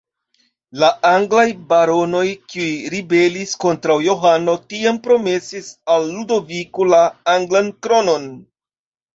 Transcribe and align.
La 0.83 0.87
anglaj 1.09 1.43
baronoj, 1.73 2.23
kiuj 2.53 2.71
ribelis 2.95 3.53
kontraŭ 3.65 3.99
Johano, 4.07 4.55
tiam 4.73 4.97
promesis 5.09 5.71
al 5.97 6.11
Ludoviko 6.17 6.91
la 6.97 7.05
anglan 7.39 7.73
kronon. 7.87 8.29